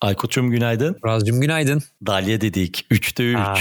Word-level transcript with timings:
Aykut'cum 0.00 0.50
günaydın. 0.50 0.96
Murat'cığım 1.04 1.40
günaydın. 1.40 1.82
Dalya 2.06 2.40
dedik. 2.40 2.86
Üçte 2.90 3.24
üç. 3.24 3.36
Aa, 3.36 3.56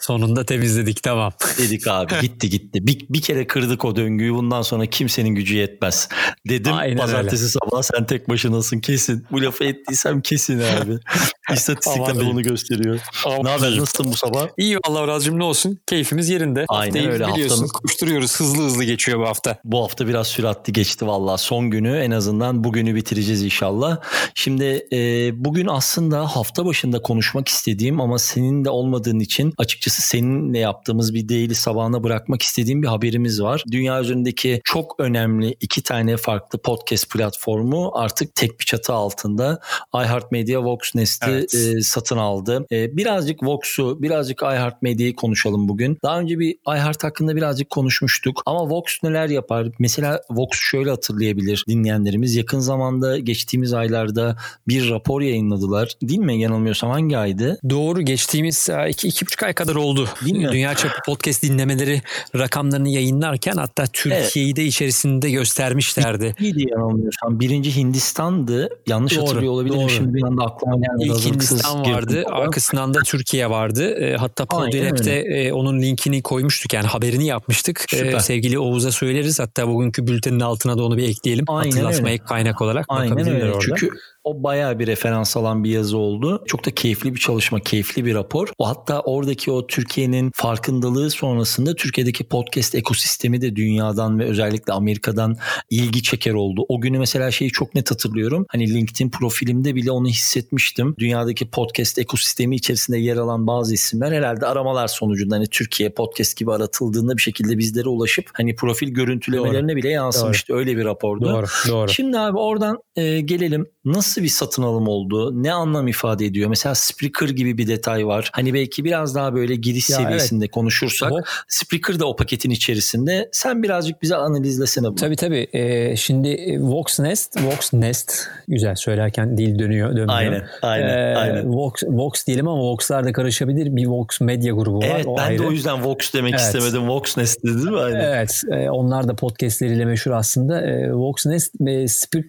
sonunda 0.00 0.44
temizledik 0.46 1.02
tamam. 1.02 1.32
Dedik 1.58 1.86
abi 1.86 2.12
gitti 2.22 2.50
gitti. 2.50 2.86
Bir, 2.86 3.06
bir 3.10 3.20
kere 3.22 3.46
kırdık 3.46 3.84
o 3.84 3.96
döngüyü 3.96 4.34
bundan 4.34 4.62
sonra 4.62 4.86
kimsenin 4.86 5.34
gücü 5.34 5.54
yetmez. 5.56 6.08
Dedim 6.48 6.72
Aynen 6.74 6.96
pazartesi 6.96 7.42
öyle. 7.42 7.50
sabah 7.50 7.82
sen 7.82 8.06
tek 8.06 8.28
başınasın 8.28 8.80
kesin. 8.80 9.26
Bu 9.30 9.42
lafı 9.42 9.64
ettiysem 9.64 10.20
kesin 10.20 10.58
abi. 10.60 10.98
İstatistikler 11.52 12.20
de 12.20 12.22
onu 12.22 12.42
gösteriyor. 12.42 13.00
ne 13.42 13.48
haber 13.48 13.76
nasılsın 13.76 14.12
bu 14.12 14.16
sabah? 14.16 14.48
İyi 14.58 14.76
valla 14.76 15.00
Murat'cığım 15.00 15.38
ne 15.38 15.44
olsun. 15.44 15.78
Keyfimiz 15.86 16.28
yerinde. 16.28 16.64
Aynen 16.68 16.84
Haftayı 16.84 17.08
öyle. 17.08 17.26
Biliyorsun 17.26 17.48
haftanın... 17.48 17.68
koşturuyoruz 17.68 18.40
hızlı 18.40 18.62
hızlı 18.64 18.84
geçiyor 18.84 19.18
bu 19.18 19.28
hafta. 19.28 19.58
Bu 19.64 19.82
hafta 19.82 20.08
biraz 20.08 20.26
süratli 20.26 20.72
geçti 20.72 21.06
valla. 21.06 21.38
Son 21.38 21.70
günü 21.70 21.98
en 21.98 22.10
azından 22.10 22.64
bugünü 22.64 22.94
bitireceğiz 22.94 23.42
inşallah. 23.42 24.00
Şimdi 24.34 24.86
e, 24.92 25.30
bugün 25.44 25.66
aslında 25.66 26.36
hafta 26.36 26.66
başında 26.66 27.02
konuşmak 27.02 27.48
istediğim 27.48 28.00
ama 28.00 28.18
senin 28.18 28.64
de 28.64 28.70
olmadığın 28.70 29.20
için 29.20 29.54
açıkçası 29.58 30.02
seninle 30.02 30.58
yaptığımız 30.58 31.14
bir 31.14 31.28
değili 31.28 31.54
sabahına 31.54 32.02
bırakmak 32.02 32.42
istediğim 32.42 32.82
bir 32.82 32.88
haberimiz 32.88 33.42
var. 33.42 33.64
Dünya 33.70 34.00
üzerindeki 34.00 34.60
çok 34.64 34.94
önemli 34.98 35.56
iki 35.60 35.82
tane 35.82 36.16
farklı 36.16 36.62
podcast 36.62 37.10
platformu 37.10 37.90
artık 37.94 38.34
tek 38.34 38.60
bir 38.60 38.64
çatı 38.64 38.92
altında 38.92 39.60
iHeartMedia 39.94 40.64
Vox 40.64 40.94
Nest'i 40.94 41.33
evet. 41.34 41.54
e, 41.54 41.82
satın 41.82 42.16
aldı. 42.16 42.66
E, 42.72 42.96
birazcık 42.96 43.42
Vox'u, 43.42 44.02
birazcık 44.02 44.42
iHeartMedia'yı 44.42 45.16
konuşalım 45.16 45.68
bugün. 45.68 45.98
Daha 46.02 46.20
önce 46.20 46.38
bir 46.38 46.56
iHeart 46.68 47.04
hakkında 47.04 47.36
birazcık 47.36 47.70
konuşmuştuk 47.70 48.42
ama 48.46 48.70
Vox 48.70 48.84
neler 49.02 49.28
yapar? 49.28 49.68
Mesela 49.78 50.20
Vox 50.30 50.48
şöyle 50.52 50.90
hatırlayabilir 50.90 51.64
dinleyenlerimiz. 51.68 52.36
Yakın 52.36 52.58
zamanda 52.58 53.18
geçtiğimiz 53.18 53.72
aylarda 53.72 54.36
bir 54.68 54.90
rapor 54.90 55.20
yayınladılar. 55.20 55.92
Değil 56.02 56.20
mi? 56.20 56.40
Yanılmıyorsam 56.40 56.90
hangi 56.90 57.18
aydı? 57.18 57.58
Doğru. 57.70 58.02
Geçtiğimiz 58.02 58.68
iki, 58.88 59.08
iki 59.08 59.26
buçuk 59.26 59.42
ay 59.42 59.52
kadar 59.52 59.74
oldu. 59.74 60.08
Değil 60.24 60.36
mi? 60.36 60.48
Dünya 60.52 60.74
çapı 60.74 60.94
podcast 61.06 61.42
dinlemeleri 61.42 62.02
rakamlarını 62.36 62.88
yayınlarken 62.88 63.52
hatta 63.56 63.86
Türkiye'yi 63.86 64.48
evet. 64.48 64.56
de 64.56 64.64
içerisinde 64.64 65.30
göstermişlerdi. 65.30 66.34
İyiydi 66.40 66.70
yanılmıyorsam. 66.70 67.40
Birinci 67.40 67.76
Hindistan'dı. 67.76 68.68
Yanlış 68.86 69.16
doğru, 69.16 69.26
hatırlıyor 69.26 69.52
olabilirim. 69.52 69.80
Doğru. 69.80 69.90
Şimdi 69.90 70.14
bir 70.14 70.22
anda 70.22 70.42
aklıma 70.42 70.76
gelmedi. 70.76 71.04
İlk 71.04 71.23
Hindistan 71.24 71.80
vardı. 71.80 72.24
Arkasından 72.30 72.94
da 72.94 72.98
Türkiye 73.00 73.50
vardı. 73.50 73.94
E, 73.94 74.16
hatta 74.16 74.46
Poddirep'te 74.46 75.12
e, 75.12 75.52
onun 75.52 75.82
linkini 75.82 76.22
koymuştuk. 76.22 76.72
Yani 76.72 76.86
haberini 76.86 77.26
yapmıştık. 77.26 77.84
E, 77.94 78.20
sevgili 78.20 78.58
Oğuz'a 78.58 78.92
söyleriz. 78.92 79.40
Hatta 79.40 79.68
bugünkü 79.68 80.06
bültenin 80.06 80.40
altına 80.40 80.78
da 80.78 80.84
onu 80.84 80.96
bir 80.96 81.08
ekleyelim. 81.08 81.44
Aynen 81.48 81.70
Hatırlatmaya 81.70 82.12
öyle. 82.12 82.24
kaynak 82.24 82.62
olarak. 82.62 82.86
Aynen 82.88 83.28
öyle. 83.28 83.44
Orada. 83.44 83.60
Çünkü 83.60 83.90
o 84.24 84.42
bayağı 84.42 84.78
bir 84.78 84.86
referans 84.86 85.36
alan 85.36 85.64
bir 85.64 85.70
yazı 85.70 85.98
oldu. 85.98 86.42
Çok 86.46 86.66
da 86.66 86.70
keyifli 86.70 87.14
bir 87.14 87.20
çalışma, 87.20 87.60
keyifli 87.60 88.04
bir 88.04 88.14
rapor. 88.14 88.48
O 88.58 88.68
hatta 88.68 89.00
oradaki 89.00 89.50
o 89.50 89.66
Türkiye'nin 89.66 90.30
farkındalığı 90.34 91.10
sonrasında 91.10 91.74
Türkiye'deki 91.74 92.24
podcast 92.24 92.74
ekosistemi 92.74 93.40
de 93.40 93.56
dünyadan 93.56 94.18
ve 94.18 94.24
özellikle 94.24 94.72
Amerika'dan 94.72 95.36
ilgi 95.70 96.02
çeker 96.02 96.32
oldu. 96.34 96.64
O 96.68 96.80
günü 96.80 96.98
mesela 96.98 97.30
şeyi 97.30 97.50
çok 97.50 97.74
net 97.74 97.90
hatırlıyorum. 97.90 98.46
Hani 98.48 98.74
LinkedIn 98.74 99.10
profilimde 99.10 99.74
bile 99.74 99.90
onu 99.90 100.08
hissetmiştim. 100.08 100.94
Dünyadaki 101.14 101.50
podcast 101.50 101.98
ekosistemi 101.98 102.56
içerisinde 102.56 102.98
yer 102.98 103.16
alan 103.16 103.46
bazı 103.46 103.74
isimler 103.74 104.12
herhalde 104.12 104.46
aramalar 104.46 104.88
sonucunda 104.88 105.36
hani 105.36 105.46
Türkiye 105.46 105.90
podcast 105.90 106.36
gibi 106.36 106.52
aratıldığında 106.52 107.16
bir 107.16 107.22
şekilde 107.22 107.58
bizlere 107.58 107.88
ulaşıp 107.88 108.30
hani 108.32 108.54
profil 108.56 108.88
görüntülemelerine 108.88 109.72
doğru. 109.72 109.76
bile 109.76 109.88
yansımıştı. 109.88 110.52
Doğru. 110.52 110.58
Öyle 110.58 110.76
bir 110.76 110.84
rapordu. 110.84 111.24
Doğru, 111.24 111.46
doğru. 111.68 111.88
Şimdi 111.88 112.18
abi 112.18 112.38
oradan 112.38 112.78
e, 112.96 113.20
gelelim 113.20 113.66
nasıl 113.84 114.22
bir 114.22 114.28
satın 114.28 114.62
alım 114.62 114.88
oldu? 114.88 115.42
Ne 115.42 115.52
anlam 115.52 115.88
ifade 115.88 116.26
ediyor? 116.26 116.48
Mesela 116.48 116.74
Spreaker 116.74 117.28
gibi 117.28 117.58
bir 117.58 117.66
detay 117.66 118.06
var. 118.06 118.30
Hani 118.32 118.54
belki 118.54 118.84
biraz 118.84 119.14
daha 119.14 119.34
böyle 119.34 119.54
giriş 119.54 119.90
ya 119.90 119.96
seviyesinde 119.96 120.44
evet. 120.44 120.54
konuşursak 120.54 121.12
o... 121.12 121.20
Spreaker 121.48 122.00
da 122.00 122.06
o 122.06 122.16
paketin 122.16 122.50
içerisinde. 122.50 123.28
Sen 123.32 123.62
birazcık 123.62 124.02
bize 124.02 124.16
analizlesene 124.16 124.86
bunu. 124.86 124.94
Tabii 124.94 125.16
tabii. 125.16 125.48
Ee, 125.52 125.96
şimdi 125.96 126.58
Vox 126.60 127.00
Nest, 127.00 127.42
Vox 127.42 127.72
Nest 127.72 128.28
güzel 128.48 128.74
söylerken 128.74 129.38
dil 129.38 129.58
dönüyor, 129.58 129.88
dönmüyor. 129.88 130.08
Aynen, 130.08 130.46
aynen, 130.62 130.98
ee, 130.98 131.03
aynen. 131.04 131.54
Vox, 131.54 131.72
Vox 131.86 132.26
diyelim 132.26 132.48
ama 132.48 132.62
Vox'lar 132.62 133.04
da 133.04 133.12
karışabilir. 133.12 133.76
Bir 133.76 133.86
Vox 133.86 134.20
Medya 134.20 134.54
grubu 134.54 134.78
var. 134.78 134.92
Evet, 134.94 135.06
o 135.06 135.16
ben 135.16 135.22
ayrı. 135.22 135.38
de 135.38 135.46
o 135.46 135.50
yüzden 135.50 135.84
Vox 135.84 136.14
demek 136.14 136.34
evet. 136.34 136.40
istemedim. 136.40 136.88
Vox 136.88 137.16
Nest 137.16 137.44
değil 137.44 137.56
mi? 137.56 137.78
Aynen. 137.78 138.00
Evet, 138.00 138.42
e, 138.50 138.70
onlar 138.70 139.08
da 139.08 139.14
podcastleriyle 139.14 139.84
meşhur 139.84 140.10
aslında. 140.10 140.60
E, 140.60 140.92
Vox 140.92 141.26
Nest 141.26 141.54
e, 141.66 141.88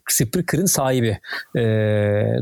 Spreaker'ın 0.09 0.65
sahibi. 0.65 1.17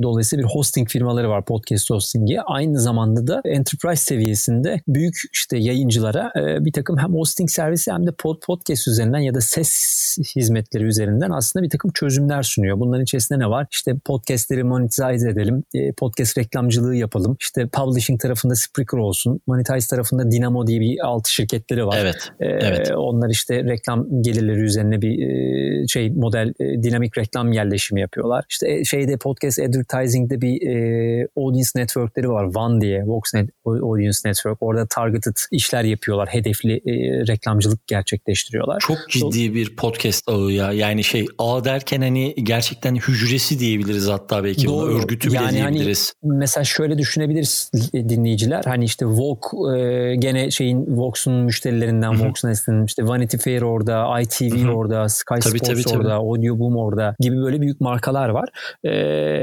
Dolayısıyla 0.04 0.44
bir 0.44 0.50
hosting 0.50 0.90
firmaları 0.90 1.30
var 1.30 1.46
podcast 1.46 1.90
hostingi. 1.90 2.42
Aynı 2.42 2.80
zamanda 2.80 3.28
da 3.28 3.42
enterprise 3.46 4.04
seviyesinde 4.04 4.82
büyük 4.88 5.16
işte 5.34 5.58
yayıncılara 5.58 6.32
bir 6.36 6.72
takım 6.72 6.98
hem 6.98 7.14
hosting 7.14 7.50
servisi 7.50 7.92
hem 7.92 8.08
de 8.08 8.12
pod, 8.12 8.40
podcast 8.46 8.88
üzerinden 8.88 9.20
ya 9.20 9.34
da 9.34 9.42
ses 9.42 10.18
hizmetleri 10.36 10.84
üzerinden 10.84 11.30
aslında 11.30 11.64
bir 11.64 11.70
takım 11.70 11.92
çözümler 11.92 12.44
sunuyor. 12.44 12.80
Bunların 12.80 13.04
içerisinde 13.04 13.40
ne 13.40 13.50
var? 13.50 13.68
İşte 13.72 13.94
podcastleri 14.06 14.64
monetize 14.64 15.04
edelim, 15.14 15.64
e, 15.74 15.92
podcast 16.24 16.38
reklamcılığı 16.38 16.96
yapalım. 16.96 17.38
İşte 17.40 17.68
publishing 17.68 18.22
tarafında 18.22 18.56
Spreaker 18.56 18.98
olsun, 18.98 19.40
monetize 19.48 19.88
tarafında 19.88 20.32
Dynamo 20.32 20.68
diye 20.68 20.80
bir 20.80 20.98
alt 21.06 21.28
şirketleri 21.28 21.88
var. 21.88 21.98
Evet. 22.02 22.32
E, 22.40 22.46
evet. 22.46 22.92
Onlar 22.96 23.30
işte 23.30 23.64
reklam 23.64 24.22
gelirleri 24.22 24.60
üzerine 24.60 25.02
bir 25.02 25.20
e, 25.20 25.88
şey 25.88 26.10
model 26.10 26.54
e, 26.60 26.84
dinamik 26.84 27.18
reklam 27.18 27.52
yerleşimi 27.52 28.02
yapıyorlar. 28.02 28.46
İşte 28.50 28.72
e, 28.72 28.86
şeyde 28.86 29.18
podcast 29.18 29.60
advertising'de 29.60 30.42
bir 30.42 30.68
e, 30.68 31.28
audience 31.38 31.70
network'leri 31.76 32.30
var. 32.30 32.56
Van 32.56 32.82
diye, 32.82 33.04
Voxnet 33.06 33.50
Audience 33.66 34.18
Network. 34.26 34.58
Orada 34.62 34.88
targeted 34.88 35.36
işler 35.52 35.84
yapıyorlar. 35.84 36.30
Hedefli 36.30 36.74
e, 36.74 36.92
reklamcılık 37.28 37.88
gerçekleştiriyorlar. 37.88 38.80
Çok 38.80 38.98
ciddi 39.10 39.54
bir 39.54 39.76
podcast 39.76 40.30
ağı 40.30 40.52
ya. 40.52 40.72
Yani 40.72 41.04
şey 41.04 41.26
ağ 41.38 41.66
derken 41.66 42.02
hani 42.02 42.36
gerçekten 42.44 42.96
hücresi 42.96 43.60
diyebiliriz 43.60 44.08
hatta 44.08 44.44
belki. 44.44 44.68
Doğru. 44.68 44.92
Buna 44.92 45.04
örgütü 45.04 45.30
bile 45.30 45.36
yani 45.36 45.62
hani 45.62 45.74
diyebiliriz. 45.74 46.13
Mesela 46.24 46.64
şöyle 46.64 46.98
düşünebiliriz 46.98 47.72
dinleyiciler. 47.94 48.64
Hani 48.66 48.86
işte 48.86 49.06
Vogue 49.06 49.80
e, 49.80 50.16
gene 50.16 50.52
şeyin 50.52 50.98
Vox'un 50.98 51.34
müşterilerinden 51.34 52.26
Voxnest'in 52.26 52.86
işte 52.86 53.08
Vanity 53.08 53.38
Fair 53.38 53.62
orada, 53.62 54.22
ITV 54.22 54.70
orada, 54.70 55.10
Sky 55.10 55.34
tabii, 55.34 55.60
Sports 55.60 55.84
tabii, 55.84 55.98
orada, 55.98 56.10
tabii. 56.10 56.28
Audio 56.28 56.60
Boom 56.60 56.78
orada 56.78 57.16
gibi 57.20 57.38
böyle 57.38 57.62
büyük 57.62 57.82
markalar 57.82 58.30
var. 58.30 58.50
E, 58.86 58.90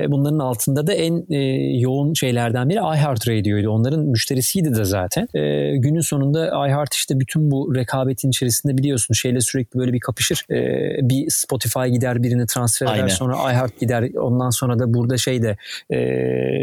bunların 0.08 0.38
altında 0.38 0.86
da 0.86 0.92
en 0.92 1.26
e, 1.30 1.38
yoğun 1.78 2.14
şeylerden 2.14 2.68
biri 2.68 2.78
iHeartRadio'ydu. 2.78 3.70
Onların 3.70 4.00
müşterisiydi 4.00 4.74
de 4.74 4.84
zaten. 4.84 5.28
E, 5.34 5.76
günün 5.76 6.00
sonunda 6.00 6.46
iHeart 6.46 6.94
işte 6.94 7.20
bütün 7.20 7.50
bu 7.50 7.74
rekabetin 7.74 8.28
içerisinde 8.28 8.78
biliyorsun 8.78 9.14
şeyle 9.14 9.40
sürekli 9.40 9.78
böyle 9.78 9.92
bir 9.92 10.00
kapışır. 10.00 10.44
E, 10.50 10.58
bir 11.08 11.30
Spotify 11.30 11.86
gider 11.86 12.22
birini 12.22 12.46
transfer 12.46 12.86
eder 12.86 12.92
Aynen. 12.92 13.06
sonra 13.06 13.52
iHeart 13.52 13.80
gider. 13.80 14.10
Ondan 14.14 14.50
sonra 14.50 14.78
da 14.78 14.94
burada 14.94 15.16
şey 15.16 15.42
de 15.42 15.56
e, 15.90 15.96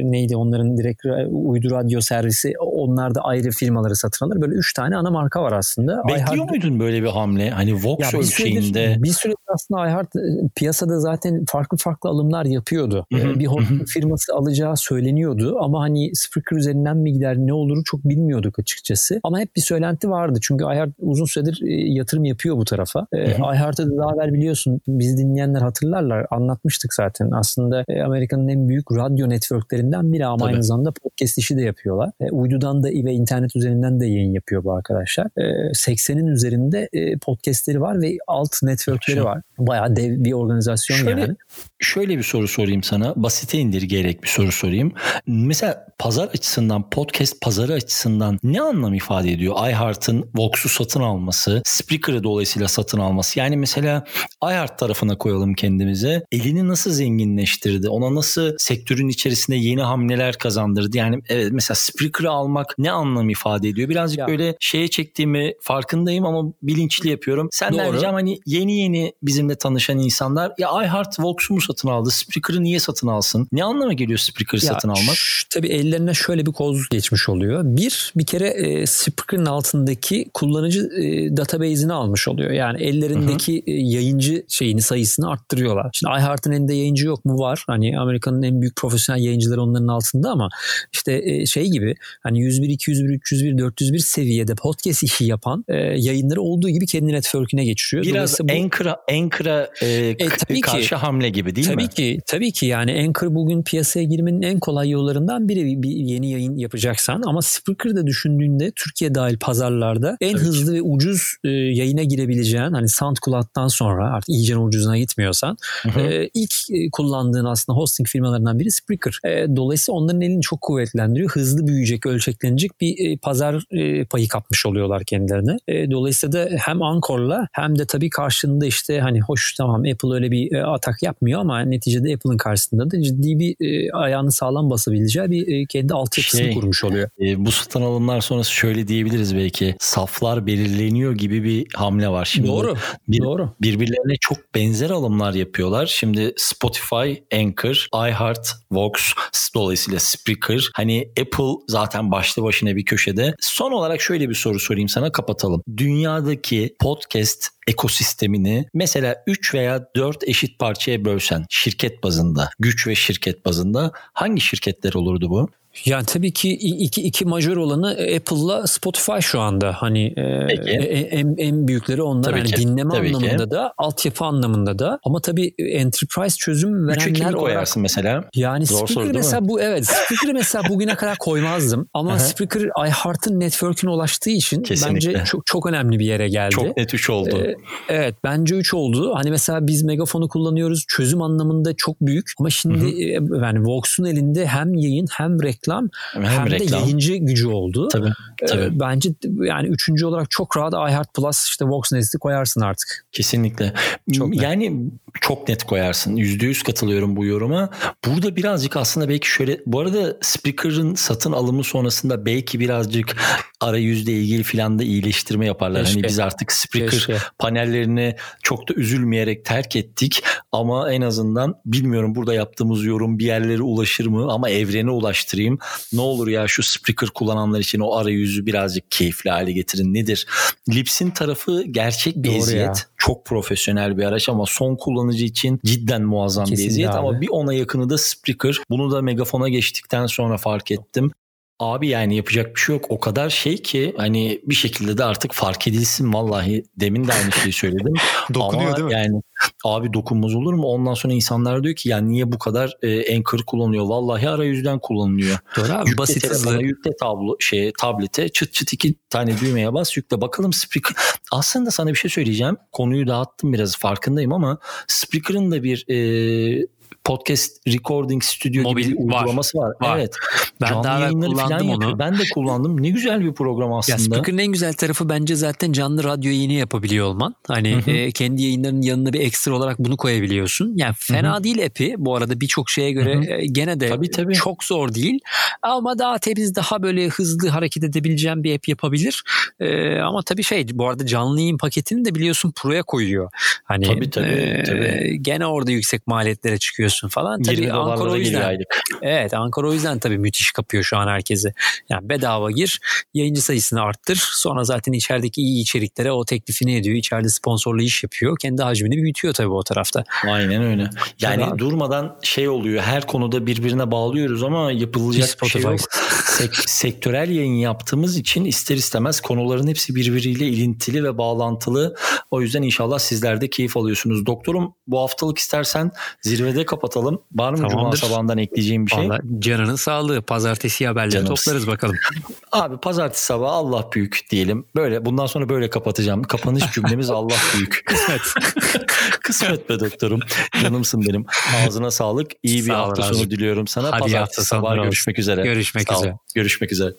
neydi 0.03 0.37
onların 0.37 0.77
direkt 0.77 1.01
uydu 1.29 1.71
radyo 1.71 2.01
servisi 2.01 2.53
onlar 2.59 3.15
da 3.15 3.21
ayrı 3.21 3.51
firmaları 3.51 3.95
satın 3.95 4.25
alır. 4.25 4.41
Böyle 4.41 4.55
üç 4.55 4.73
tane 4.73 4.97
ana 4.97 5.11
marka 5.11 5.43
var 5.43 5.51
aslında. 5.51 6.01
Bekliyor 6.07 6.35
iHeart... 6.35 6.49
muydun 6.49 6.79
böyle 6.79 7.03
bir 7.03 7.07
hamle? 7.07 7.49
Hani 7.49 7.73
Vox 7.75 8.13
ya 8.13 8.19
ölçeğinde. 8.19 8.95
Bir 8.99 9.09
süredir 9.09 9.37
aslında 9.47 9.87
iHeart 9.87 10.15
e, 10.15 10.19
piyasada 10.55 10.99
zaten 10.99 11.45
farklı 11.47 11.77
farklı 11.77 12.09
alımlar 12.09 12.45
yapıyordu. 12.45 13.05
Hı, 13.13 13.39
bir 13.39 13.45
hosting 13.45 13.87
firması 13.87 14.33
alacağı 14.33 14.77
söyleniyordu 14.77 15.57
ama 15.61 15.81
hani 15.81 16.15
Spreaker 16.15 16.57
üzerinden 16.57 16.97
mi 16.97 17.13
gider 17.13 17.37
ne 17.37 17.53
olur 17.53 17.83
çok 17.85 18.03
bilmiyorduk 18.03 18.59
açıkçası. 18.59 19.19
Ama 19.23 19.39
hep 19.39 19.55
bir 19.55 19.61
söylenti 19.61 20.09
vardı 20.09 20.39
çünkü 20.41 20.63
iHeart 20.63 20.89
uzun 20.99 21.25
süredir 21.25 21.59
e, 21.67 21.93
yatırım 21.93 22.25
yapıyor 22.25 22.57
bu 22.57 22.65
tarafa. 22.65 23.07
E, 23.13 23.31
iHeart'a 23.31 23.85
da 23.85 23.97
daha 23.97 24.15
evvel 24.15 24.33
biliyorsun 24.33 24.81
bizi 24.87 25.17
dinleyenler 25.17 25.61
hatırlarlar 25.61 26.25
anlatmıştık 26.31 26.93
zaten. 26.93 27.31
Aslında 27.31 27.83
e, 27.87 28.01
Amerika'nın 28.01 28.47
en 28.47 28.69
büyük 28.69 28.91
radyo 28.91 29.29
networklerinden 29.77 30.13
biri 30.13 30.25
ama 30.25 30.37
Tabii. 30.37 30.49
aynı 30.49 30.63
zamanda 30.63 30.91
podcast 30.91 31.37
işi 31.37 31.57
de 31.57 31.61
yapıyorlar. 31.61 32.11
E, 32.21 32.31
uydudan 32.31 32.83
da 32.83 32.87
ve 32.87 33.13
internet 33.13 33.55
üzerinden 33.55 33.99
de 33.99 34.05
yayın 34.05 34.33
yapıyor 34.33 34.63
bu 34.63 34.73
arkadaşlar. 34.73 35.25
E, 35.37 35.41
80'in 35.71 36.27
üzerinde 36.27 36.89
e, 36.93 37.17
podcastleri 37.17 37.81
var 37.81 38.01
ve 38.01 38.17
alt 38.27 38.63
networkleri 38.63 39.23
var. 39.23 39.41
Bayağı 39.57 39.95
dev 39.95 40.23
bir 40.23 40.33
organizasyon 40.33 40.97
şöyle, 40.97 41.21
yani. 41.21 41.35
Şöyle 41.79 42.17
bir 42.17 42.23
soru 42.23 42.47
sorayım 42.47 42.83
sana. 42.83 43.13
Basite 43.15 43.57
indirgeyerek 43.57 44.23
bir 44.23 44.27
soru 44.27 44.51
sorayım. 44.51 44.91
Mesela 45.27 45.87
pazar 45.99 46.27
açısından, 46.27 46.89
podcast 46.89 47.41
pazarı 47.41 47.73
açısından 47.73 48.39
ne 48.43 48.61
anlam 48.61 48.93
ifade 48.93 49.31
ediyor? 49.31 49.55
iHeart'ın 49.69 50.29
Vox'u 50.35 50.69
satın 50.69 51.01
alması, 51.01 51.61
Spreaker'ı 51.65 52.23
dolayısıyla 52.23 52.67
satın 52.67 52.99
alması. 52.99 53.39
Yani 53.39 53.57
mesela 53.57 54.03
iHeart 54.43 54.79
tarafına 54.79 55.17
koyalım 55.17 55.53
kendimize. 55.53 56.23
Elini 56.31 56.67
nasıl 56.67 56.91
zenginleştirdi? 56.91 57.89
Ona 57.89 58.15
nasıl 58.15 58.55
sektörün 58.57 59.07
içerisinde 59.07 59.57
yeni 59.67 59.81
hamleler 59.81 60.37
kazandırdı? 60.37 60.97
Yani 60.97 61.21
evet 61.29 61.51
mesela 61.51 61.75
Spreaker'ı 61.75 62.29
almak 62.29 62.75
ne 62.77 62.91
anlam 62.91 63.29
ifade 63.29 63.69
ediyor? 63.69 63.89
Birazcık 63.89 64.19
ya. 64.19 64.27
böyle 64.27 64.55
şeye 64.59 64.87
çektiğimi 64.87 65.53
farkındayım 65.61 66.25
ama 66.25 66.53
bilinçli 66.61 67.09
yapıyorum. 67.09 67.49
Senden 67.51 67.87
Doğru. 67.87 67.97
ricam 67.97 68.13
hani 68.13 68.39
yeni 68.45 68.79
yeni 68.79 69.13
bizim 69.23 69.47
seninle 69.47 69.57
tanışan 69.57 69.99
insanlar 69.99 70.51
ya 70.57 70.69
iHeart 70.83 71.19
Vox'u 71.19 71.53
mu 71.53 71.61
satın 71.61 71.87
aldı? 71.87 72.09
Spreaker'ı 72.11 72.63
niye 72.63 72.79
satın 72.79 73.07
alsın? 73.07 73.47
Ne 73.51 73.63
anlama 73.63 73.93
geliyor 73.93 74.19
Spreaker'ı 74.19 74.61
satın 74.61 74.89
almak? 74.89 75.15
Şş, 75.15 75.45
tabii 75.49 75.67
ellerine 75.67 76.13
şöyle 76.13 76.45
bir 76.45 76.51
koz 76.51 76.89
geçmiş 76.89 77.29
oluyor. 77.29 77.61
Bir, 77.63 78.13
bir 78.15 78.25
kere 78.25 78.47
e, 78.47 78.85
Spreaker'ın 78.85 79.45
altındaki 79.45 80.29
kullanıcı 80.33 80.79
e, 80.79 81.37
database'ini 81.37 81.93
almış 81.93 82.27
oluyor. 82.27 82.51
Yani 82.51 82.83
ellerindeki. 82.83 83.63
E, 83.67 83.71
yayıncı 83.71 84.45
şeyini 84.49 84.81
sayısını 84.81 85.29
arttırıyorlar. 85.29 85.89
Şimdi 85.93 86.13
iHeart'ın 86.17 86.51
elinde 86.51 86.73
yayıncı 86.73 87.05
yok 87.05 87.25
mu? 87.25 87.39
Var. 87.39 87.63
Hani 87.67 87.99
Amerika'nın 87.99 88.43
en 88.43 88.61
büyük 88.61 88.75
profesyonel 88.75 89.21
yayıncıları 89.21 89.56
onların 89.57 89.87
altında 89.87 90.29
ama 90.29 90.49
işte 90.93 91.21
e, 91.23 91.45
şey 91.45 91.67
gibi 91.71 91.95
hani 92.23 92.39
101, 92.39 92.69
201, 92.69 93.09
301, 93.09 93.57
401 93.57 93.99
seviyede 93.99 94.55
podcast 94.55 95.03
işi 95.03 95.25
yapan 95.25 95.65
e, 95.67 95.75
yayınları 95.77 96.41
olduğu 96.41 96.69
gibi 96.69 96.85
kendi 96.85 97.13
network'üne 97.13 97.65
geçiriyor. 97.65 98.05
Biraz 98.05 98.39
bu, 98.39 98.53
Anchor'a 98.53 98.97
Anchor'a 99.11 99.69
e, 99.81 99.87
e, 99.87 100.15
tabii 100.17 100.61
karşı 100.61 100.89
ki, 100.89 100.95
hamle 100.95 101.29
gibi 101.29 101.55
değil 101.55 101.67
tabii 101.67 101.75
mi? 101.75 101.83
Tabii 101.83 101.95
ki. 101.95 102.19
Tabii 102.27 102.51
ki 102.51 102.65
yani 102.65 103.03
Anchor 103.07 103.35
bugün 103.35 103.63
piyasaya 103.63 104.05
girmenin 104.05 104.41
en 104.41 104.59
kolay 104.59 104.89
yollarından 104.89 105.49
biri 105.49 105.83
bir 105.83 105.89
yeni 105.89 106.31
yayın 106.31 106.55
yapacaksan 106.55 107.21
ama 107.25 107.41
Spreaker'da 107.41 108.07
düşündüğünde 108.07 108.71
Türkiye 108.75 109.15
dahil 109.15 109.37
pazarlarda 109.39 110.17
en 110.21 110.31
tabii 110.31 110.41
hızlı 110.41 110.71
ki. 110.71 110.77
ve 110.77 110.81
ucuz 110.81 111.35
e, 111.43 111.49
yayına 111.49 112.03
girebileceğin 112.03 112.71
hani 112.71 112.89
SoundCloud'dan 112.89 113.67
sonra 113.67 114.09
artık 114.13 114.29
iyice 114.29 114.57
ucuzuna 114.57 114.97
gitmiyorsan 114.97 115.57
e, 115.97 116.29
ilk 116.33 116.53
e, 116.71 116.89
kullandığın 116.91 117.45
aslında 117.45 117.77
hosting 117.77 118.09
firmalarından 118.09 118.59
biri 118.59 118.71
Spreaker. 118.71 119.19
E, 119.25 119.46
dolayısıyla 119.55 119.99
onların 119.99 120.21
elini 120.21 120.41
çok 120.41 120.61
kuvvetlendiriyor. 120.61 121.29
Hızlı 121.29 121.67
büyüyecek, 121.67 122.05
ölçeklenecek 122.05 122.81
bir 122.81 123.11
e, 123.11 123.17
pazar 123.17 123.63
e, 123.71 124.05
payı 124.05 124.27
kapmış 124.27 124.65
oluyorlar 124.65 125.03
kendilerine. 125.03 125.57
E, 125.67 125.91
dolayısıyla 125.91 126.33
da 126.33 126.49
hem 126.57 126.81
Ankor'la 126.81 127.47
hem 127.51 127.79
de 127.79 127.85
tabii 127.85 128.09
karşında 128.09 128.65
işte 128.65 128.99
hani 128.99 129.21
hoş 129.21 129.53
tamam 129.53 129.83
Apple 129.93 130.13
öyle 130.13 130.31
bir 130.31 130.51
e, 130.51 130.63
atak 130.63 131.03
yapmıyor 131.03 131.41
ama 131.41 131.61
neticede 131.61 132.13
Apple'ın 132.13 132.37
karşısında 132.37 132.91
da 132.91 133.01
ciddi 133.01 133.39
bir 133.39 133.55
e, 133.59 133.91
ayağını 133.91 134.31
sağlam 134.31 134.69
basabileceği 134.69 135.31
bir 135.31 135.47
e, 135.47 135.65
kendi 135.65 135.93
altyapısını 135.93 136.41
şey, 136.41 136.53
kurmuş 136.53 136.83
oluyor. 136.83 137.09
E, 137.21 137.45
bu 137.45 137.51
satın 137.51 137.81
alımlar 137.81 138.21
sonrası 138.21 138.51
şöyle 138.51 138.87
diyebiliriz 138.87 139.35
belki 139.35 139.75
saflar 139.79 140.47
belirleniyor 140.47 141.15
gibi 141.15 141.43
bir 141.43 141.67
hamle 141.75 142.09
var. 142.09 142.25
Şimdi 142.25 142.47
doğru. 142.47 142.75
Bir, 143.07 143.21
doğru. 143.21 143.49
Birbirlerine 143.61 144.15
çok 144.21 144.37
benzer 144.55 144.89
alımlar 144.89 145.33
yapıyorlar. 145.33 145.85
Şimdi 145.85 146.33
Spotify, 146.37 147.13
Anchor, 147.33 147.87
iHeart, 147.95 148.47
Vox 148.71 149.13
dolayısıyla 149.55 149.99
Spreaker. 149.99 150.69
Hani 150.75 151.11
Apple 151.19 151.63
zaten 151.67 152.11
başlı 152.11 152.43
başına 152.43 152.75
bir 152.75 152.85
köşede. 152.85 153.35
Son 153.39 153.71
olarak 153.71 154.01
şöyle 154.01 154.29
bir 154.29 154.35
soru 154.35 154.59
sorayım 154.59 154.89
sana 154.89 155.11
kapatalım. 155.11 155.63
Dünyadaki 155.77 156.75
podcast 156.79 157.47
ekosistemini 157.67 158.65
mesela 158.73 159.15
3 159.27 159.53
veya 159.53 159.89
4 159.95 160.23
eşit 160.27 160.59
parçaya 160.59 161.05
bölsen 161.05 161.45
şirket 161.49 162.03
bazında, 162.03 162.49
güç 162.59 162.87
ve 162.87 162.95
şirket 162.95 163.45
bazında 163.45 163.91
hangi 164.13 164.41
şirketler 164.41 164.93
olurdu 164.93 165.29
bu? 165.29 165.49
Yani 165.85 166.05
tabii 166.05 166.33
ki 166.33 166.49
iki, 166.53 167.01
iki 167.01 167.25
majör 167.25 167.57
olanı 167.57 167.89
Apple'la 167.91 168.67
Spotify 168.67 169.19
şu 169.21 169.39
anda. 169.39 169.73
Hani 169.79 170.13
e, 170.17 170.21
e, 170.21 170.99
en, 171.01 171.35
en 171.37 171.67
büyükleri 171.67 172.01
onlar. 172.01 172.23
Tabii 172.23 172.37
yani 172.37 172.49
ki. 172.49 172.61
dinleme 172.61 172.93
tabii 172.93 173.07
anlamında 173.07 173.43
ki. 173.43 173.51
da, 173.51 173.73
altyapı 173.77 174.25
anlamında 174.25 174.79
da. 174.79 174.99
Ama 175.03 175.21
tabii 175.21 175.53
enterprise 175.59 176.37
çözüm 176.37 176.87
verenler 176.87 177.07
Üçe 177.07 177.23
olarak. 177.23 177.39
koyarsın 177.39 177.81
mesela? 177.81 178.23
Yani 178.35 178.65
Zor 178.65 178.87
Speaker 178.87 179.13
mesela 179.13 179.47
bu 179.47 179.61
evet. 179.61 179.85
Speaker 179.85 180.33
mesela 180.33 180.63
bugüne 180.69 180.95
kadar 180.95 181.17
koymazdım. 181.17 181.89
Ama 181.93 182.19
Speaker 182.19 182.61
iHeart'ın 182.87 183.39
network'üne 183.39 183.91
ulaştığı 183.91 184.29
için 184.29 184.63
Kesinlikle. 184.63 185.13
bence 185.13 185.25
çok 185.25 185.45
çok 185.45 185.65
önemli 185.65 185.99
bir 185.99 186.05
yere 186.05 186.27
geldi. 186.29 186.51
Çok 186.51 186.77
net 186.77 186.93
3 186.93 187.09
oldu. 187.09 187.37
Ee, 187.37 187.55
evet 187.89 188.15
bence 188.23 188.55
3 188.55 188.73
oldu. 188.73 189.15
Hani 189.15 189.29
mesela 189.29 189.67
biz 189.67 189.83
megafonu 189.83 190.27
kullanıyoruz. 190.27 190.85
Çözüm 190.87 191.21
anlamında 191.21 191.73
çok 191.77 192.01
büyük. 192.01 192.31
Ama 192.39 192.49
şimdi 192.49 193.15
Hı-hı. 193.15 193.43
yani 193.43 193.63
Vox'un 193.63 194.05
elinde 194.05 194.47
hem 194.47 194.73
yayın 194.73 195.07
hem 195.11 195.43
reklam 195.43 195.66
reklam 195.67 195.89
hem, 196.13 196.23
hem 196.23 196.51
reklam. 196.51 196.67
de 196.67 196.75
yayıncı 196.75 197.15
gücü 197.15 197.47
oldu. 197.47 197.87
Tabii, 197.87 198.11
tabii. 198.47 198.61
Ee, 198.61 198.79
bence 198.79 199.09
yani 199.41 199.67
üçüncü 199.67 200.05
olarak 200.05 200.31
çok 200.31 200.57
rahat 200.57 200.73
iHeart 200.73 201.13
Plus 201.13 201.45
işte 201.45 201.65
Vox 201.65 201.91
Nest'i 201.91 202.17
koyarsın 202.17 202.61
artık. 202.61 203.05
Kesinlikle. 203.11 203.73
Çok 204.13 204.41
yani 204.41 204.85
net. 204.85 204.91
çok 205.21 205.49
net 205.49 205.63
koyarsın. 205.63 206.15
Yüzde 206.15 206.45
yüz 206.45 206.63
katılıyorum 206.63 207.15
bu 207.15 207.25
yoruma. 207.25 207.69
Burada 208.05 208.35
birazcık 208.35 208.77
aslında 208.77 209.09
belki 209.09 209.29
şöyle 209.29 209.59
bu 209.65 209.79
arada 209.79 210.17
Speaker'ın 210.21 210.95
satın 210.95 211.31
alımı 211.31 211.63
sonrasında 211.63 212.25
belki 212.25 212.59
birazcık 212.59 213.15
arayüzle 213.61 214.11
ilgili 214.11 214.43
filan 214.43 214.79
da 214.79 214.83
iyileştirme 214.83 215.45
yaparlar. 215.45 215.83
Keşke. 215.83 215.99
Hani 215.99 216.07
biz 216.07 216.19
artık 216.19 216.51
Spreaker 216.51 216.89
Keşke. 216.89 217.17
panellerini 217.39 218.15
çok 218.43 218.69
da 218.69 218.73
üzülmeyerek 218.73 219.45
terk 219.45 219.75
ettik 219.75 220.23
ama 220.51 220.91
en 220.91 221.01
azından 221.01 221.55
bilmiyorum 221.65 222.15
burada 222.15 222.33
yaptığımız 222.33 222.85
yorum 222.85 223.19
bir 223.19 223.25
yerlere 223.25 223.61
ulaşır 223.61 224.05
mı 224.05 224.31
ama 224.31 224.49
evrene 224.49 224.91
ulaştırayım. 224.91 225.46
Ne 225.93 226.01
olur 226.01 226.27
ya 226.27 226.47
şu 226.47 226.63
Spreaker 226.63 227.09
kullananlar 227.09 227.59
için 227.59 227.79
o 227.79 227.95
arayüzü 227.95 228.45
birazcık 228.45 228.91
keyifli 228.91 229.29
hale 229.29 229.51
getirin. 229.51 229.93
Nedir? 229.93 230.27
Lipsin 230.69 231.11
tarafı 231.11 231.63
gerçek 231.63 232.15
bir 232.15 232.29
Doğru 232.29 232.37
eziyet. 232.37 232.65
Ya. 232.65 232.75
Çok 232.97 233.25
profesyonel 233.25 233.97
bir 233.97 234.03
araç 234.03 234.29
ama 234.29 234.45
son 234.47 234.75
kullanıcı 234.75 235.25
için 235.25 235.59
cidden 235.65 236.01
muazzam 236.01 236.45
Kesinlikle 236.45 236.65
bir 236.65 236.71
eziyet 236.71 236.89
abi. 236.89 236.97
ama 236.97 237.21
bir 237.21 237.29
ona 237.29 237.53
yakını 237.53 237.89
da 237.89 237.97
Spreaker. 237.97 238.57
Bunu 238.69 238.91
da 238.91 239.01
megafona 239.01 239.49
geçtikten 239.49 240.05
sonra 240.05 240.37
fark 240.37 240.71
ettim. 240.71 241.11
Abi 241.59 241.87
yani 241.87 242.15
yapacak 242.15 242.55
bir 242.55 242.59
şey 242.59 242.75
yok. 242.75 242.85
O 242.89 242.99
kadar 242.99 243.29
şey 243.29 243.57
ki 243.57 243.93
hani 243.97 244.41
bir 244.45 244.55
şekilde 244.55 244.97
de 244.97 245.03
artık 245.03 245.33
fark 245.33 245.67
edilsin 245.67 246.13
vallahi. 246.13 246.63
Demin 246.79 247.07
de 247.07 247.13
aynı 247.13 247.31
şeyi 247.31 247.53
söyledim. 247.53 247.93
Dokunuyor 248.33 248.67
Ama 248.67 248.77
değil 248.77 248.87
mi? 248.87 248.93
Yani 248.93 249.21
abi 249.63 249.93
dokunmaz 249.93 250.35
olur 250.35 250.53
mu? 250.53 250.67
Ondan 250.67 250.93
sonra 250.93 251.13
insanlar 251.13 251.63
diyor 251.63 251.75
ki 251.75 251.89
yani 251.89 252.09
niye 252.09 252.31
bu 252.31 252.39
kadar 252.39 252.77
e, 252.81 253.15
Anchor 253.15 253.39
kullanıyor? 253.39 253.85
Vallahi 253.85 254.29
arayüzden 254.29 254.79
kullanılıyor. 254.79 255.37
Doğru 255.57 255.73
abi 255.73 255.89
yükle 255.89 255.97
basit 255.97 256.29
hızlı. 256.29 256.61
Yükle 256.61 256.91
tablo, 256.99 257.35
şey, 257.39 257.73
tablete 257.79 258.29
çıt 258.29 258.53
çıt 258.53 258.73
iki 258.73 258.95
tane 259.09 259.39
düğmeye 259.39 259.73
bas 259.73 259.97
yükle. 259.97 260.21
Bakalım 260.21 260.53
Spreaker. 260.53 260.95
Aslında 261.31 261.71
sana 261.71 261.89
bir 261.89 261.95
şey 261.95 262.11
söyleyeceğim. 262.11 262.57
Konuyu 262.71 263.07
dağıttım 263.07 263.53
biraz 263.53 263.77
farkındayım 263.77 264.33
ama 264.33 264.57
Spreaker'ın 264.87 265.51
da 265.51 265.63
bir 265.63 265.85
e, 265.89 266.67
podcast 267.03 267.67
recording 267.67 268.23
stüdyo 268.23 268.63
Mobil, 268.63 268.83
gibi 268.83 268.93
bir 268.93 268.99
uygulaması 268.99 269.57
var. 269.57 269.73
var. 269.81 269.97
Evet. 269.97 270.15
Ben 270.61 270.67
Canlı 270.67 270.83
daha 270.83 270.99
yayınları 270.99 271.35
falan 271.35 271.67
onu. 271.69 271.99
Ben 271.99 272.17
de 272.17 272.23
kullandım. 272.33 272.83
Ne 272.83 272.89
güzel 272.89 273.21
bir 273.21 273.33
program 273.33 273.73
aslında. 273.73 273.97
Ya 273.97 274.03
Speaker'ın 274.03 274.37
en 274.37 274.47
güzel 274.47 274.73
tarafı 274.73 275.09
bence 275.09 275.35
zaten 275.35 275.71
canlı 275.71 276.03
radyo 276.03 276.31
yayını 276.31 276.53
yapabiliyor 276.53 277.05
olman. 277.05 277.35
Hani 277.47 277.77
e, 277.87 278.11
kendi 278.11 278.41
yayınlarının 278.43 278.81
yanına 278.81 279.13
bir 279.13 279.19
ekstra 279.19 279.55
olarak 279.55 279.79
bunu 279.79 279.97
koyabiliyorsun. 279.97 280.73
Yani 280.75 280.95
fena 280.99 281.33
Hı-hı. 281.33 281.43
değil 281.43 281.65
app'i. 281.65 281.95
Bu 281.97 282.15
arada 282.15 282.41
birçok 282.41 282.69
şeye 282.69 282.91
göre 282.91 283.41
e, 283.41 283.45
gene 283.45 283.79
de 283.79 283.89
tabii, 283.89 284.11
tabii. 284.11 284.33
çok 284.33 284.63
zor 284.63 284.93
değil. 284.93 285.19
Ama 285.61 285.99
daha 285.99 286.17
temiz, 286.17 286.55
daha 286.55 286.83
böyle 286.83 287.07
hızlı 287.07 287.47
hareket 287.47 287.83
edebileceğim 287.83 288.43
bir 288.43 288.55
app 288.55 288.67
yapabilir. 288.67 289.23
E, 289.59 289.99
ama 289.99 290.21
tabii 290.21 290.43
şey 290.43 290.65
bu 290.73 290.87
arada 290.87 291.05
canlı 291.05 291.39
yayın 291.39 291.57
paketini 291.57 292.05
de 292.05 292.15
biliyorsun 292.15 292.53
Pro'ya 292.55 292.83
koyuyor. 292.83 293.29
Hani 293.63 293.85
tabii, 293.85 294.09
tabii, 294.09 294.27
e, 294.27 294.63
tabii. 294.63 295.17
gene 295.21 295.45
orada 295.45 295.71
yüksek 295.71 296.07
maliyetlere 296.07 296.57
çıkıyorsun 296.77 297.07
falan. 297.07 297.41
Tabii 297.41 297.71
Ankara 297.71 298.11
o 298.11 298.15
yüzden. 298.15 298.41
Aylık. 298.41 298.67
Evet 299.01 299.33
Ankara 299.33 299.67
o 299.67 299.73
yüzden 299.73 299.99
tabii 299.99 300.17
müthiş 300.17 300.51
kapıyor 300.51 300.83
şu 300.83 300.97
an 300.97 301.07
herkesi. 301.07 301.53
Yani 301.89 302.09
bedava 302.09 302.51
gir, 302.51 302.79
yayıncı 303.13 303.41
sayısını 303.41 303.81
arttır. 303.81 304.23
Sonra 304.31 304.63
zaten 304.63 304.93
içerideki 304.93 305.41
iyi 305.41 305.61
içeriklere 305.61 306.11
o 306.11 306.25
teklifini 306.25 306.75
ediyor. 306.75 306.95
İçeride 306.95 307.29
sponsorlu 307.29 307.81
iş 307.81 308.03
yapıyor. 308.03 308.37
Kendi 308.39 308.63
hacmini 308.63 308.97
büyütüyor 308.97 309.33
tabii 309.33 309.49
o 309.49 309.63
tarafta. 309.63 310.03
Aynen 310.27 310.63
öyle. 310.63 310.89
Yani 311.21 311.45
tabii 311.45 311.59
durmadan 311.59 312.19
şey 312.23 312.49
oluyor. 312.49 312.83
Her 312.83 313.07
konuda 313.07 313.47
birbirine 313.47 313.91
bağlıyoruz 313.91 314.43
ama 314.43 314.71
yapılacak 314.71 315.37
bir 315.43 315.47
şey 315.47 315.61
yok. 315.61 315.79
Sek- 316.25 316.69
sektörel 316.69 317.29
yayın 317.29 317.53
yaptığımız 317.55 318.17
için 318.17 318.45
ister 318.45 318.75
istemez 318.75 319.21
konuların 319.21 319.67
hepsi 319.67 319.95
birbiriyle 319.95 320.47
ilintili 320.47 321.03
ve 321.03 321.17
bağlantılı. 321.17 321.95
O 322.31 322.41
yüzden 322.41 322.61
inşallah 322.61 322.99
sizler 322.99 323.41
de 323.41 323.49
keyif 323.49 323.77
alıyorsunuz. 323.77 324.25
Doktorum 324.25 324.73
bu 324.87 324.99
haftalık 324.99 325.37
istersen 325.37 325.91
zirvede 326.21 326.65
kapatalım. 326.67 327.21
Var 327.35 327.51
mı 327.51 327.57
Tamamdır. 327.57 327.77
Cuma 327.77 327.95
sabahından 327.95 328.37
ekleyeceğim 328.37 328.85
bir 328.85 328.91
şey? 328.91 329.09
Vallahi 329.09 329.21
canının 329.39 329.75
sağlığı. 329.75 330.21
Pazartesi 330.21 330.87
haberleri 330.87 331.11
Canımız. 331.11 331.43
toplarız 331.43 331.67
bakalım. 331.67 331.95
Abi 332.51 332.77
pazartesi 332.77 333.25
sabahı 333.25 333.51
Allah 333.51 333.89
büyük 333.95 334.19
diyelim. 334.31 334.65
Böyle 334.75 335.05
bundan 335.05 335.25
sonra 335.25 335.49
böyle 335.49 335.69
kapatacağım. 335.69 336.23
Kapanış 336.23 336.63
cümlemiz 336.73 337.09
Allah 337.17 337.35
büyük. 337.55 337.83
Kısmet. 337.85 338.21
Kısmet 339.23 339.69
be 339.69 339.79
doktorum. 339.79 340.19
Canımsın 340.61 341.05
benim. 341.07 341.25
Ağzına 341.67 341.91
sağlık. 341.91 342.31
İyi 342.43 342.65
bir 342.65 342.71
Sağ 342.71 342.77
hafta 342.77 343.03
sonu 343.03 343.31
diliyorum 343.31 343.67
sana. 343.67 343.91
Hadi 343.91 344.01
Pazartesi 344.01 344.45
sabahı 344.47 344.75
görüşmek 344.75 345.19
üzere. 345.19 345.43
Görüşmek 345.43 345.91
üzere. 345.91 346.17
Görüşmek 346.35 346.71
üzere. 346.71 346.93